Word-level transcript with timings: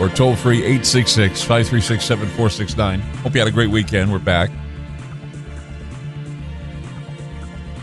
or 0.00 0.08
toll 0.08 0.34
free 0.34 0.58
866 0.58 1.42
536 1.42 2.04
7469. 2.04 3.00
Hope 3.00 3.34
you 3.34 3.40
had 3.40 3.48
a 3.48 3.52
great 3.52 3.70
weekend. 3.70 4.10
We're 4.10 4.18
back. 4.18 4.50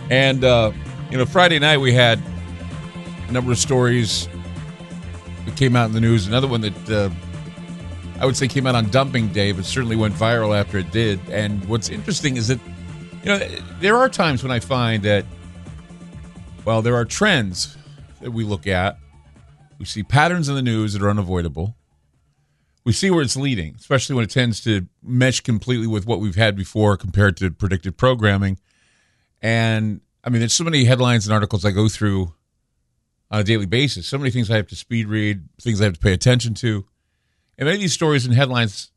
And, 0.10 0.44
uh, 0.44 0.74
you 1.10 1.18
know, 1.18 1.26
Friday 1.26 1.58
night 1.60 1.78
we 1.78 1.94
had 1.94 2.22
a 3.30 3.32
number 3.32 3.52
of 3.52 3.58
stories 3.58 4.28
that 5.46 5.56
came 5.56 5.76
out 5.76 5.86
in 5.86 5.94
the 5.94 6.02
news. 6.02 6.28
Another 6.28 6.48
one 6.48 6.62
that 6.62 6.90
uh, 6.90 7.10
I 8.20 8.26
would 8.26 8.36
say 8.36 8.48
came 8.48 8.68
out 8.68 8.76
on 8.76 8.90
dumping 8.90 9.30
day, 9.30 9.54
but 9.54 9.64
certainly 9.64 9.96
went 9.96 10.14
viral 10.14 10.58
after 10.58 10.78
it 10.78 10.92
did. 10.92 11.20
And 11.30 11.64
what's 11.66 11.90
interesting 11.90 12.36
is 12.36 12.50
that, 12.50 12.60
you 13.24 13.30
know, 13.30 13.40
there 13.80 13.96
are 13.96 14.10
times 14.10 14.44
when 14.44 14.52
I 14.52 14.60
find 14.60 15.04
that, 15.04 15.26
well, 16.66 16.82
there 16.82 16.96
are 16.96 17.06
trends 17.06 17.78
that 18.20 18.32
we 18.32 18.44
look 18.44 18.68
at. 18.68 18.98
We 19.80 19.86
see 19.86 20.04
patterns 20.04 20.50
in 20.50 20.56
the 20.56 20.62
news 20.62 20.94
that 20.94 21.02
are 21.02 21.10
unavoidable 21.10 21.74
we 22.84 22.94
see 22.94 23.12
where 23.12 23.22
it's 23.22 23.38
leading, 23.38 23.76
especially 23.76 24.16
when 24.16 24.24
it 24.24 24.32
tends 24.32 24.62
to 24.62 24.88
mesh 25.04 25.42
completely 25.42 25.88
with 25.88 26.06
what 26.06 26.20
we've 26.20 26.36
had 26.36 26.56
before 26.56 26.98
compared 26.98 27.38
to 27.38 27.52
predictive 27.52 27.96
programming. 27.96 28.60
And 29.42 30.02
I 30.24 30.30
mean, 30.30 30.40
there's 30.40 30.54
so 30.54 30.64
many 30.64 30.86
headlines 30.86 31.26
and 31.26 31.34
articles 31.34 31.64
I 31.66 31.72
go 31.72 31.88
through 31.88 32.34
on 33.30 33.40
a 33.40 33.44
daily 33.44 33.66
basis. 33.66 34.08
So 34.08 34.18
many 34.18 34.32
things 34.32 34.50
I 34.50 34.56
have 34.56 34.68
to 34.68 34.76
speed 34.76 35.08
read, 35.08 35.48
things 35.62 35.80
I 35.80 35.86
have 35.86 35.94
to 35.94 36.00
pay 36.00 36.14
attention 36.14 36.54
to. 36.56 36.86
And 37.58 37.66
many 37.66 37.76
of 37.76 37.82
these 37.82 37.94
stories 37.94 38.26
and 38.26 38.34
headlines 38.34 38.92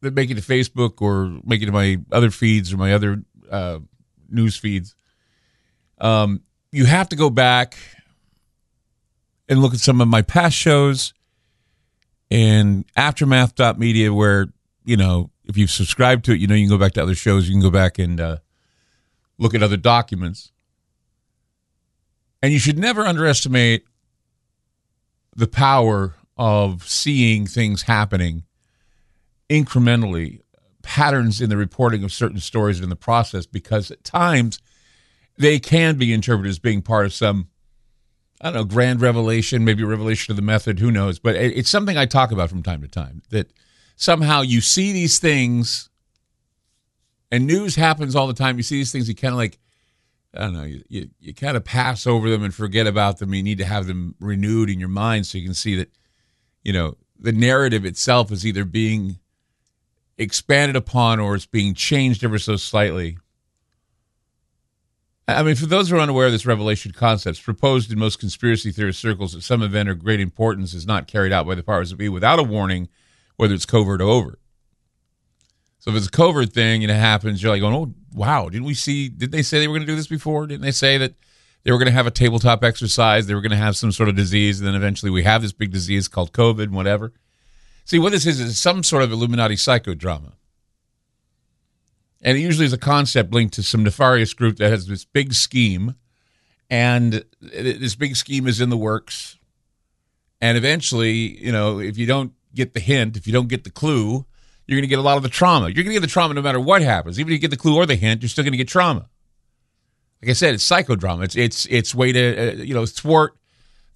that 0.00 0.14
make 0.14 0.30
it 0.30 0.34
to 0.34 0.42
Facebook 0.42 1.00
or 1.00 1.40
make 1.44 1.62
it 1.62 1.66
to 1.66 1.72
my 1.72 1.98
other 2.10 2.30
feeds 2.30 2.72
or 2.72 2.76
my 2.76 2.92
other 2.92 3.22
uh, 3.50 3.78
news 4.28 4.56
feeds, 4.56 4.96
um, 5.98 6.42
you 6.72 6.86
have 6.86 7.08
to 7.10 7.16
go 7.16 7.30
back 7.30 7.76
and 9.48 9.60
look 9.60 9.74
at 9.74 9.80
some 9.80 10.00
of 10.00 10.08
my 10.08 10.22
past 10.22 10.56
shows 10.56 11.14
and 12.32 12.86
aftermath.media 12.96 14.12
where 14.12 14.46
you 14.84 14.96
know 14.96 15.30
if 15.44 15.58
you've 15.58 15.70
subscribed 15.70 16.24
to 16.24 16.32
it 16.32 16.40
you 16.40 16.46
know 16.46 16.54
you 16.54 16.66
can 16.66 16.76
go 16.76 16.82
back 16.82 16.92
to 16.92 17.02
other 17.02 17.14
shows. 17.14 17.46
You 17.46 17.54
can 17.54 17.60
go 17.60 17.70
back 17.70 17.98
and 17.98 18.18
uh, 18.18 18.36
look 19.38 19.54
at 19.54 19.62
other 19.62 19.76
documents. 19.76 20.50
And 22.42 22.52
you 22.52 22.58
should 22.58 22.78
never 22.78 23.02
underestimate 23.02 23.84
the 25.36 25.46
power 25.46 26.14
of 26.36 26.88
seeing 26.88 27.46
things 27.46 27.82
happening 27.82 28.44
incrementally 29.50 30.40
patterns 30.82 31.40
in 31.40 31.50
the 31.50 31.56
reporting 31.56 32.02
of 32.02 32.12
certain 32.12 32.40
stories 32.40 32.80
in 32.80 32.88
the 32.88 32.96
process 32.96 33.44
because 33.46 33.90
at 33.90 34.02
times 34.02 34.58
they 35.36 35.58
can 35.60 35.98
be 35.98 36.12
interpreted 36.12 36.50
as 36.50 36.58
being 36.58 36.82
part 36.82 37.04
of 37.04 37.12
some 37.12 37.48
I 38.42 38.46
don't 38.46 38.54
know, 38.54 38.64
grand 38.64 39.00
revelation, 39.00 39.64
maybe 39.64 39.84
revelation 39.84 40.32
of 40.32 40.36
the 40.36 40.42
method, 40.42 40.80
who 40.80 40.90
knows? 40.90 41.20
But 41.20 41.36
it's 41.36 41.70
something 41.70 41.96
I 41.96 42.06
talk 42.06 42.32
about 42.32 42.50
from 42.50 42.64
time 42.64 42.82
to 42.82 42.88
time 42.88 43.22
that 43.30 43.52
somehow 43.94 44.40
you 44.42 44.60
see 44.60 44.92
these 44.92 45.20
things 45.20 45.88
and 47.30 47.46
news 47.46 47.76
happens 47.76 48.16
all 48.16 48.26
the 48.26 48.34
time. 48.34 48.56
You 48.56 48.64
see 48.64 48.76
these 48.76 48.90
things, 48.90 49.08
you 49.08 49.14
kind 49.14 49.32
of 49.32 49.38
like, 49.38 49.60
I 50.34 50.40
don't 50.40 50.54
know, 50.54 50.64
you, 50.64 50.82
you, 50.88 51.10
you 51.20 51.34
kind 51.34 51.56
of 51.56 51.64
pass 51.64 52.04
over 52.04 52.28
them 52.28 52.42
and 52.42 52.52
forget 52.52 52.88
about 52.88 53.18
them. 53.18 53.32
You 53.32 53.44
need 53.44 53.58
to 53.58 53.64
have 53.64 53.86
them 53.86 54.16
renewed 54.18 54.70
in 54.70 54.80
your 54.80 54.88
mind 54.88 55.26
so 55.26 55.38
you 55.38 55.44
can 55.44 55.54
see 55.54 55.76
that, 55.76 55.92
you 56.64 56.72
know, 56.72 56.96
the 57.18 57.32
narrative 57.32 57.84
itself 57.84 58.32
is 58.32 58.44
either 58.44 58.64
being 58.64 59.20
expanded 60.18 60.74
upon 60.74 61.20
or 61.20 61.36
it's 61.36 61.46
being 61.46 61.74
changed 61.74 62.24
ever 62.24 62.38
so 62.38 62.56
slightly 62.56 63.18
I 65.28 65.42
mean, 65.42 65.54
for 65.54 65.66
those 65.66 65.88
who 65.88 65.96
are 65.96 66.00
unaware 66.00 66.26
of 66.26 66.32
this 66.32 66.46
revelation 66.46 66.92
concept, 66.92 67.42
proposed 67.42 67.92
in 67.92 67.98
most 67.98 68.18
conspiracy 68.18 68.72
theorist 68.72 69.00
circles 69.00 69.32
that 69.32 69.42
some 69.42 69.62
event 69.62 69.88
of 69.88 70.02
great 70.02 70.20
importance 70.20 70.74
is 70.74 70.86
not 70.86 71.06
carried 71.06 71.32
out 71.32 71.46
by 71.46 71.54
the 71.54 71.62
powers 71.62 71.90
that 71.90 71.96
be 71.96 72.08
without 72.08 72.40
a 72.40 72.42
warning, 72.42 72.88
whether 73.36 73.54
it's 73.54 73.66
covert 73.66 74.00
or 74.00 74.08
overt. 74.08 74.40
So 75.78 75.90
if 75.90 75.96
it's 75.96 76.06
a 76.08 76.10
covert 76.10 76.52
thing 76.52 76.82
and 76.82 76.90
it 76.90 76.96
happens, 76.96 77.42
you're 77.42 77.52
like 77.52 77.62
oh, 77.62 77.92
wow, 78.14 78.48
didn't 78.48 78.66
we 78.66 78.74
see, 78.74 79.08
did 79.08 79.32
they 79.32 79.42
say 79.42 79.60
they 79.60 79.68
were 79.68 79.74
going 79.74 79.86
to 79.86 79.92
do 79.92 79.96
this 79.96 80.06
before? 80.06 80.46
Didn't 80.46 80.62
they 80.62 80.70
say 80.72 80.98
that 80.98 81.14
they 81.62 81.70
were 81.70 81.78
going 81.78 81.86
to 81.86 81.92
have 81.92 82.06
a 82.06 82.12
tabletop 82.12 82.64
exercise? 82.64 83.26
They 83.26 83.34
were 83.34 83.40
going 83.40 83.50
to 83.50 83.56
have 83.56 83.76
some 83.76 83.92
sort 83.92 84.08
of 84.08 84.16
disease. 84.16 84.60
And 84.60 84.66
then 84.66 84.74
eventually 84.74 85.10
we 85.10 85.22
have 85.22 85.42
this 85.42 85.52
big 85.52 85.72
disease 85.72 86.08
called 86.08 86.32
COVID 86.32 86.64
and 86.64 86.74
whatever. 86.74 87.12
See, 87.84 87.98
what 87.98 88.12
this 88.12 88.26
is 88.26 88.40
is 88.40 88.58
some 88.58 88.82
sort 88.82 89.02
of 89.02 89.12
Illuminati 89.12 89.56
psychodrama. 89.56 90.32
And 92.22 92.38
it 92.38 92.40
usually 92.40 92.66
is 92.66 92.72
a 92.72 92.78
concept 92.78 93.32
linked 93.34 93.54
to 93.54 93.62
some 93.62 93.82
nefarious 93.82 94.32
group 94.32 94.56
that 94.56 94.70
has 94.70 94.86
this 94.86 95.04
big 95.04 95.34
scheme. 95.34 95.96
And 96.70 97.24
this 97.40 97.94
big 97.94 98.16
scheme 98.16 98.46
is 98.46 98.60
in 98.60 98.70
the 98.70 98.76
works. 98.76 99.38
And 100.40 100.56
eventually, 100.56 101.44
you 101.44 101.52
know, 101.52 101.78
if 101.80 101.98
you 101.98 102.06
don't 102.06 102.32
get 102.54 102.74
the 102.74 102.80
hint, 102.80 103.16
if 103.16 103.26
you 103.26 103.32
don't 103.32 103.48
get 103.48 103.64
the 103.64 103.70
clue, 103.70 104.24
you're 104.66 104.76
going 104.76 104.82
to 104.82 104.88
get 104.88 104.98
a 104.98 105.02
lot 105.02 105.16
of 105.16 105.22
the 105.22 105.28
trauma. 105.28 105.66
You're 105.66 105.84
going 105.84 105.88
to 105.88 105.92
get 105.94 106.00
the 106.00 106.06
trauma 106.06 106.34
no 106.34 106.42
matter 106.42 106.60
what 106.60 106.82
happens. 106.82 107.18
Even 107.18 107.32
if 107.32 107.34
you 107.34 107.40
get 107.40 107.50
the 107.50 107.56
clue 107.56 107.76
or 107.76 107.86
the 107.86 107.96
hint, 107.96 108.22
you're 108.22 108.28
still 108.28 108.44
going 108.44 108.52
to 108.52 108.58
get 108.58 108.68
trauma. 108.68 109.08
Like 110.22 110.30
I 110.30 110.32
said, 110.34 110.54
it's 110.54 110.68
psychodrama. 110.68 111.24
It's 111.24 111.36
it's 111.36 111.66
it's 111.66 111.94
way 111.94 112.12
to 112.12 112.60
uh, 112.60 112.62
you 112.62 112.74
know 112.74 112.86
thwart 112.86 113.36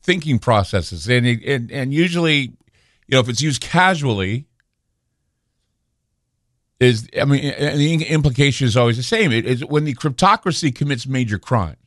thinking 0.02 0.40
processes, 0.40 1.08
and, 1.08 1.24
and 1.24 1.70
and 1.70 1.94
usually, 1.94 2.38
you 2.40 3.12
know, 3.12 3.20
if 3.20 3.28
it's 3.28 3.40
used 3.40 3.62
casually, 3.62 4.45
is 6.78 7.08
I 7.18 7.24
mean, 7.24 7.42
the 7.42 8.04
implication 8.04 8.66
is 8.66 8.76
always 8.76 8.96
the 8.96 9.02
same. 9.02 9.32
It 9.32 9.46
is 9.46 9.64
when 9.64 9.84
the 9.84 9.94
cryptocracy 9.94 10.74
commits 10.74 11.06
major 11.06 11.38
crimes, 11.38 11.78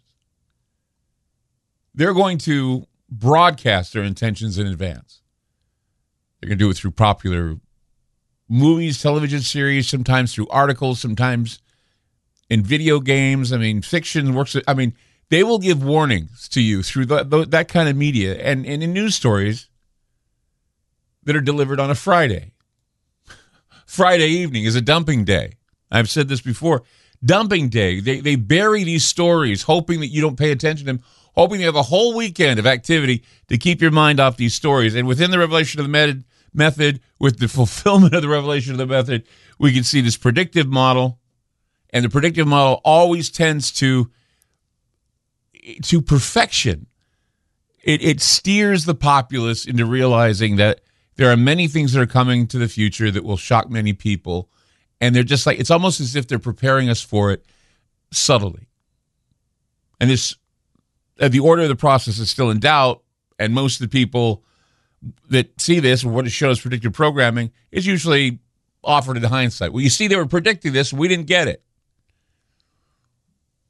they're 1.94 2.14
going 2.14 2.38
to 2.40 2.88
broadcast 3.10 3.94
their 3.94 4.04
intentions 4.04 4.58
in 4.58 4.68
advance. 4.68 5.22
They're 6.40 6.48
going 6.50 6.58
to 6.58 6.66
do 6.66 6.70
it 6.70 6.78
through 6.78 6.92
popular 6.92 7.58
movies, 8.48 9.02
television 9.02 9.42
series, 9.42 9.88
sometimes 9.88 10.34
through 10.34 10.48
articles, 10.48 11.00
sometimes 11.00 11.60
in 12.50 12.64
video 12.64 13.00
games. 13.00 13.54
I 13.54 13.58
mean, 13.58 13.82
fiction 13.82 14.34
works. 14.34 14.56
I 14.68 14.74
mean, 14.74 14.94
they 15.30 15.44
will 15.44 15.60
give 15.60 15.84
warnings 15.84 16.48
to 16.50 16.62
you 16.62 16.82
through 16.82 17.06
the, 17.06 17.24
the, 17.24 17.46
that 17.46 17.68
kind 17.68 17.88
of 17.88 17.96
media 17.96 18.36
and, 18.36 18.66
and 18.66 18.82
in 18.82 18.94
news 18.94 19.16
stories 19.16 19.70
that 21.24 21.36
are 21.36 21.42
delivered 21.42 21.80
on 21.80 21.92
a 21.92 21.96
Friday 21.96 22.54
Friday 23.90 24.28
evening 24.28 24.66
is 24.66 24.76
a 24.76 24.82
dumping 24.82 25.24
day. 25.24 25.54
I've 25.90 26.12
said 26.12 26.28
this 26.28 26.42
before. 26.42 26.84
Dumping 27.26 27.70
day. 27.70 28.00
They, 28.00 28.20
they 28.20 28.36
bury 28.36 28.84
these 28.84 29.04
stories, 29.04 29.64
hoping 29.64 30.00
that 30.02 30.10
you 30.10 30.22
don't 30.22 30.38
pay 30.38 30.52
attention 30.52 30.86
to 30.86 30.94
them, 30.94 31.04
hoping 31.34 31.60
you 31.60 31.66
have 31.66 31.76
a 31.76 31.82
whole 31.82 32.16
weekend 32.16 32.60
of 32.60 32.68
activity 32.68 33.24
to 33.48 33.58
keep 33.58 33.82
your 33.82 33.90
mind 33.90 34.20
off 34.20 34.38
these 34.38 34.54
stories. 34.54 34.94
And 34.94 35.08
within 35.08 35.32
the 35.32 35.40
revelation 35.40 35.80
of 35.80 35.88
the 35.88 35.92
method, 35.92 36.24
method 36.54 37.02
with 37.20 37.40
the 37.40 37.48
fulfillment 37.48 38.14
of 38.14 38.22
the 38.22 38.30
revelation 38.30 38.74
of 38.74 38.78
the 38.78 38.86
method, 38.86 39.26
we 39.58 39.74
can 39.74 39.84
see 39.84 40.02
this 40.02 40.18
predictive 40.18 40.68
model. 40.68 41.20
And 41.90 42.06
the 42.06 42.10
predictive 42.10 42.46
model 42.46 42.82
always 42.86 43.32
tends 43.32 43.72
to 43.74 44.12
to 45.82 46.00
perfection. 46.00 46.86
It, 47.84 48.04
it 48.04 48.22
steers 48.22 48.86
the 48.86 48.94
populace 48.94 49.66
into 49.66 49.88
realizing 49.88 50.58
that 50.58 50.82
there 51.20 51.30
are 51.30 51.36
many 51.36 51.68
things 51.68 51.92
that 51.92 52.00
are 52.00 52.08
coming 52.08 52.48
to 52.48 52.58
the 52.58 52.70
future 52.70 53.12
that 53.12 53.26
will 53.26 53.36
shock 53.36 53.70
many 53.70 53.92
people. 53.92 54.50
And 55.02 55.14
they're 55.14 55.22
just 55.22 55.46
like, 55.46 55.60
it's 55.60 55.70
almost 55.70 56.00
as 56.00 56.16
if 56.16 56.30
they're 56.30 56.40
preparing 56.40 56.88
us 56.88 57.02
for 57.02 57.34
it 57.34 57.46
subtly. 58.10 58.70
And 60.00 60.10
this, 60.10 60.38
uh, 61.20 61.28
the 61.28 61.42
order 61.42 61.64
of 61.64 61.68
the 61.68 61.76
process 61.76 62.20
is 62.20 62.30
still 62.30 62.50
in 62.50 62.62
doubt. 62.62 63.04
And 63.38 63.54
most 63.54 63.82
of 63.82 63.90
the 63.90 63.92
people 63.92 64.46
that 65.30 65.60
see 65.60 65.82
this, 65.82 66.06
or 66.06 66.10
what 66.10 66.26
it 66.26 66.30
shows 66.30 66.62
predictive 66.62 66.94
programming, 66.94 67.52
is 67.70 67.86
usually 67.86 68.40
offered 68.82 69.18
in 69.18 69.24
hindsight. 69.24 69.74
Well, 69.74 69.84
you 69.84 69.90
see, 69.90 70.08
they 70.08 70.16
were 70.16 70.26
predicting 70.26 70.72
this, 70.72 70.94
we 70.94 71.10
didn't 71.10 71.28
get 71.28 71.50
it. 71.50 71.62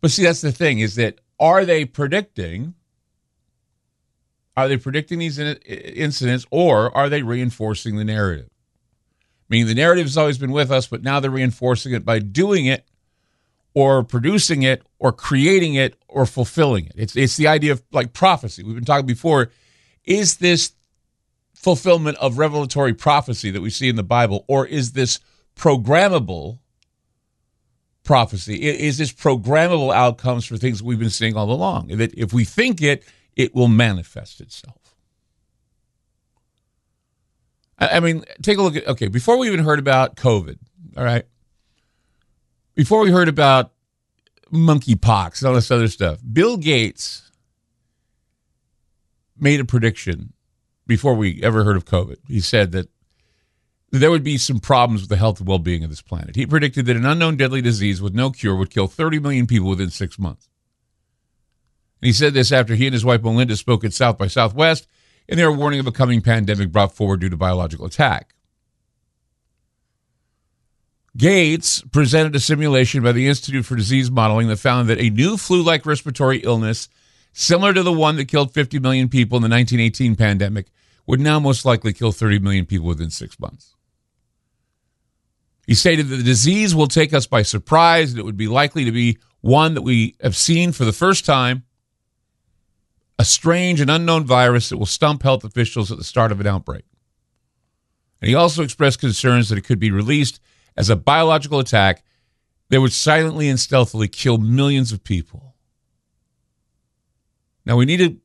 But 0.02 0.12
see, 0.12 0.22
that's 0.22 0.42
the 0.42 0.52
thing 0.52 0.78
is 0.82 0.98
that 0.98 1.18
are 1.40 1.66
they 1.66 1.86
predicting 1.86 2.76
are 4.60 4.68
they 4.68 4.78
predicting 4.78 5.20
these 5.20 5.38
incidents 5.38 6.46
or 6.52 6.96
are 6.96 7.10
they 7.10 7.24
reinforcing 7.24 7.98
the 7.98 8.06
narrative? 8.06 8.50
Meaning 9.50 9.68
the 9.68 9.76
narrative 9.76 10.06
has 10.06 10.18
always 10.18 10.38
been 10.38 10.52
with 10.52 10.72
us, 10.72 10.88
but 10.88 11.02
now 11.04 11.20
they're 11.20 11.32
reinforcing 11.32 11.94
it 11.94 12.06
by 12.06 12.20
doing 12.20 12.66
it 12.66 12.86
or 13.74 14.04
producing 14.04 14.64
it 14.64 14.84
or 15.00 15.12
creating 15.12 15.76
it 15.76 15.96
or 16.08 16.26
fulfilling 16.26 16.86
it. 16.86 16.94
It's, 16.96 17.16
it's 17.16 17.38
the 17.38 17.48
idea 17.48 17.72
of 17.72 17.84
like 17.92 18.14
prophecy. 18.14 18.64
We've 18.64 18.76
been 18.76 18.86
talking 18.86 19.08
before. 19.08 19.52
Is 20.06 20.38
this 20.38 20.74
fulfillment 21.54 22.18
of 22.20 22.38
revelatory 22.38 22.94
prophecy 22.94 23.52
that 23.52 23.62
we 23.62 23.70
see 23.70 23.90
in 23.90 23.96
the 23.96 24.04
Bible, 24.04 24.46
or 24.48 24.66
is 24.66 24.94
this 24.94 25.20
programmable 25.56 26.60
prophecy? 28.04 28.56
Is 28.64 28.98
this 28.98 29.12
programmable 29.12 29.94
outcomes 29.94 30.46
for 30.46 30.58
things 30.58 30.82
we've 30.82 31.00
been 31.00 31.10
seeing 31.10 31.36
all 31.36 31.52
along? 31.52 31.90
That 31.90 32.14
if 32.18 32.34
we 32.34 32.46
think 32.46 32.82
it, 32.82 33.04
it 33.40 33.56
will 33.56 33.70
manifest 33.70 34.42
itself. 34.42 34.98
I 37.80 38.02
mean, 38.02 38.26
take 38.42 38.58
a 38.58 38.62
look 38.62 38.76
at, 38.76 38.86
okay, 38.86 39.08
before 39.08 39.38
we 39.38 39.48
even 39.48 39.64
heard 39.64 39.80
about 39.80 40.18
COVID, 40.18 40.58
all 40.98 41.06
right, 41.06 41.24
before 42.76 43.00
we 43.00 43.12
heard 43.12 43.30
about 43.30 43.72
monkeypox 44.52 45.40
and 45.40 45.48
all 45.48 45.54
this 45.54 45.72
other 45.72 45.88
stuff, 45.88 46.20
Bill 46.34 46.58
Gates 46.58 47.32
made 49.38 49.62
a 49.62 49.66
prediction 49.66 50.34
before 50.86 51.14
we 51.14 51.42
ever 51.42 51.64
heard 51.64 51.78
of 51.78 51.86
COVID. 51.86 52.18
He 52.28 52.42
said 52.42 52.74
that 52.74 52.90
there 53.90 54.12
would 54.12 54.24
be 54.24 54.38
some 54.38 54.60
problems 54.60 55.00
with 55.00 55.10
the 55.10 55.16
health 55.16 55.40
and 55.40 55.48
well 55.48 55.60
being 55.60 55.86
of 55.86 55.90
this 55.90 56.02
planet. 56.02 56.36
He 56.36 56.46
predicted 56.46 56.88
that 56.88 56.98
an 56.98 57.06
unknown 57.06 57.38
deadly 57.38 57.62
disease 57.62 58.02
with 58.02 58.14
no 58.14 58.32
cure 58.32 58.58
would 58.58 58.70
kill 58.70 58.88
30 58.88 59.20
million 59.20 59.48
people 59.48 59.70
within 59.70 59.92
six 59.92 60.20
months. 60.20 60.50
And 62.02 62.08
he 62.08 62.14
said 62.14 62.34
this 62.34 62.52
after 62.52 62.76
he 62.76 62.88
and 62.88 62.94
his 62.94 63.06
wife 63.06 63.24
Melinda 63.24 63.58
spoke 63.58 63.84
at 63.84 63.94
South 63.94 64.18
by 64.18 64.28
Southwest 64.28 64.88
and 65.30 65.40
they 65.40 65.46
were 65.46 65.54
warning 65.54 65.80
of 65.80 65.88
a 65.88 65.92
coming 65.92 66.22
pandemic 66.22 66.72
brought 66.72 66.96
forward 66.96 67.22
due 67.22 67.30
to 67.30 67.38
biological 67.38 67.86
attack. 67.86 68.34
Gates 71.16 71.82
presented 71.92 72.36
a 72.36 72.40
simulation 72.40 73.04
by 73.04 73.12
the 73.12 73.28
Institute 73.28 73.66
for 73.66 73.76
Disease 73.76 74.10
Modeling 74.10 74.48
that 74.48 74.58
found 74.58 74.90
that 74.90 75.00
a 75.00 75.10
new 75.10 75.38
flu 75.38 75.62
like 75.62 75.86
respiratory 75.86 76.40
illness, 76.40 76.90
similar 77.34 77.74
to 77.74 77.84
the 77.84 77.92
one 77.92 78.16
that 78.16 78.26
killed 78.26 78.54
50 78.54 78.80
million 78.80 79.10
people 79.10 79.36
in 79.36 79.42
the 79.42 79.50
1918 79.50 80.16
pandemic, 80.16 80.68
would 81.06 81.20
now 81.20 81.40
most 81.40 81.66
likely 81.66 81.94
kill 81.94 82.12
30 82.12 82.40
million 82.40 82.66
people 82.66 82.88
within 82.88 83.10
six 83.10 83.40
months. 83.40 83.76
He 85.68 85.76
stated 85.76 86.08
that 86.08 86.16
the 86.16 86.24
disease 86.24 86.74
will 86.74 86.88
take 86.88 87.14
us 87.14 87.28
by 87.28 87.44
surprise 87.44 88.12
and 88.12 88.20
it 88.20 88.26
would 88.26 88.38
be 88.38 88.48
likely 88.48 88.86
to 88.86 88.92
be 88.92 89.20
one 89.42 89.76
that 89.76 89.82
we 89.82 90.16
have 90.22 90.36
seen 90.36 90.72
for 90.72 90.86
the 90.86 90.94
first 90.94 91.26
time 91.26 91.64
a 93.20 93.26
strange 93.26 93.82
and 93.82 93.92
unknown 93.92 94.24
virus 94.24 94.70
that 94.70 94.78
will 94.78 94.86
stump 94.86 95.24
health 95.24 95.44
officials 95.44 95.92
at 95.92 95.98
the 95.98 96.06
start 96.06 96.32
of 96.32 96.40
an 96.40 96.48
outbreak. 96.48 96.86
And 98.22 98.30
he 98.30 98.36
also 98.36 98.64
expressed 98.64 99.02
concerns 99.02 99.50
that 99.50 99.58
it 99.58 99.66
could 99.66 99.78
be 99.78 99.92
released 99.92 100.40
as 100.78 100.90
a 100.90 100.96
biological 100.96 101.60
attack 101.60 102.04
that 102.70 102.80
would 102.80 102.94
silently 102.94 103.50
and 103.50 103.60
stealthily 103.60 104.08
kill 104.08 104.38
millions 104.38 104.94
of 104.94 105.04
people. 105.04 105.54
Now, 107.66 107.76
we 107.76 107.86
need 107.86 107.98
to 107.98 108.18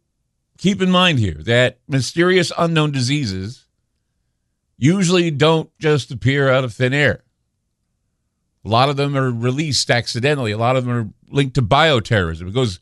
keep 0.59 0.81
in 0.81 0.93
mind 0.93 1.19
here 1.19 1.41
that 1.41 1.81
mysterious 1.89 2.53
unknown 2.57 2.93
diseases 2.93 3.67
usually 4.79 5.31
don't 5.33 5.77
just 5.79 6.13
appear 6.13 6.49
out 6.49 6.63
of 6.63 6.73
thin 6.73 6.95
air. 6.95 7.25
A 8.65 8.69
lot 8.69 8.89
of 8.89 8.97
them 8.97 9.17
are 9.17 9.31
released 9.31 9.91
accidentally. 9.91 10.53
A 10.53 10.59
lot 10.59 10.77
of 10.77 10.85
them 10.85 10.95
are 10.95 11.09
linked 11.29 11.57
to 11.57 11.63
bioterrorism. 11.63 12.49
It 12.49 12.55
goes 12.55 12.79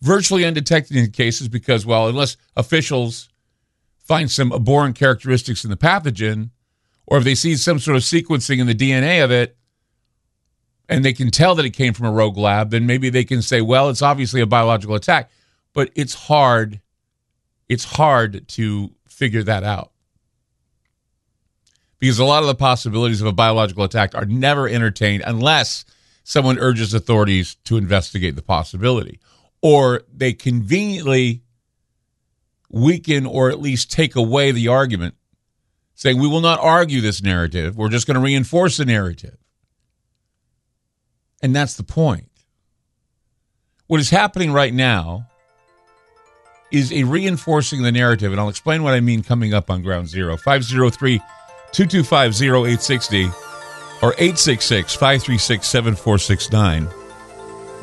virtually 0.00 0.44
undetected 0.44 0.96
in 0.96 1.10
cases 1.10 1.48
because, 1.48 1.86
well, 1.86 2.08
unless 2.08 2.36
officials 2.56 3.28
find 3.98 4.30
some 4.30 4.52
abhorrent 4.52 4.96
characteristics 4.96 5.64
in 5.64 5.70
the 5.70 5.76
pathogen, 5.76 6.50
or 7.06 7.18
if 7.18 7.24
they 7.24 7.34
see 7.34 7.56
some 7.56 7.78
sort 7.78 7.96
of 7.96 8.02
sequencing 8.02 8.58
in 8.58 8.66
the 8.66 8.74
DNA 8.74 9.24
of 9.24 9.30
it, 9.30 9.56
and 10.88 11.04
they 11.04 11.12
can 11.12 11.30
tell 11.30 11.54
that 11.54 11.64
it 11.64 11.70
came 11.70 11.94
from 11.94 12.06
a 12.06 12.12
rogue 12.12 12.36
lab, 12.36 12.70
then 12.70 12.86
maybe 12.86 13.08
they 13.08 13.24
can 13.24 13.40
say, 13.40 13.62
well, 13.62 13.88
it's 13.88 14.02
obviously 14.02 14.40
a 14.40 14.46
biological 14.46 14.94
attack. 14.94 15.30
But 15.72 15.90
it's 15.94 16.14
hard. 16.14 16.80
It's 17.68 17.84
hard 17.84 18.46
to 18.48 18.90
figure 19.08 19.42
that 19.42 19.64
out. 19.64 19.92
Because 21.98 22.18
a 22.18 22.24
lot 22.24 22.42
of 22.42 22.48
the 22.48 22.54
possibilities 22.54 23.22
of 23.22 23.26
a 23.26 23.32
biological 23.32 23.84
attack 23.84 24.14
are 24.14 24.26
never 24.26 24.68
entertained 24.68 25.22
unless 25.26 25.86
someone 26.22 26.58
urges 26.58 26.92
authorities 26.92 27.54
to 27.64 27.78
investigate 27.78 28.36
the 28.36 28.42
possibility 28.42 29.20
or 29.64 30.02
they 30.14 30.34
conveniently 30.34 31.42
weaken 32.68 33.24
or 33.24 33.48
at 33.48 33.58
least 33.58 33.90
take 33.90 34.14
away 34.14 34.52
the 34.52 34.68
argument, 34.68 35.14
saying, 35.94 36.20
We 36.20 36.28
will 36.28 36.42
not 36.42 36.60
argue 36.60 37.00
this 37.00 37.22
narrative. 37.22 37.74
We're 37.74 37.88
just 37.88 38.06
going 38.06 38.16
to 38.16 38.20
reinforce 38.20 38.76
the 38.76 38.84
narrative. 38.84 39.38
And 41.42 41.56
that's 41.56 41.76
the 41.76 41.82
point. 41.82 42.28
What 43.86 44.00
is 44.00 44.10
happening 44.10 44.52
right 44.52 44.74
now 44.74 45.28
is 46.70 46.92
a 46.92 47.04
reinforcing 47.04 47.80
the 47.82 47.92
narrative, 47.92 48.32
and 48.32 48.40
I'll 48.40 48.50
explain 48.50 48.82
what 48.82 48.92
I 48.92 49.00
mean 49.00 49.22
coming 49.22 49.54
up 49.54 49.70
on 49.70 49.80
Ground 49.80 50.08
Zero. 50.08 50.36
503 50.36 51.18
225 51.72 52.42
0860 52.42 53.24
or 54.02 54.12
866 54.18 54.94
536 54.94 55.66
7469. 55.66 57.03